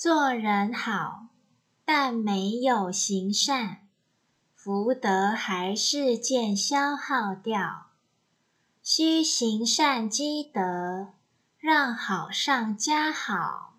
[0.00, 1.26] 做人好，
[1.84, 3.88] 但没有行善，
[4.54, 7.86] 福德还是渐消耗掉。
[8.80, 11.08] 需行善积德，
[11.58, 13.77] 让好上加好。